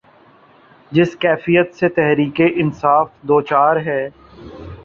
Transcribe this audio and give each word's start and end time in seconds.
جس 0.91 1.15
کیفیت 1.15 1.75
سے 1.75 1.89
تحریک 1.89 2.41
انصاف 2.55 3.07
دوچار 3.27 3.75
ہے۔ 3.85 4.01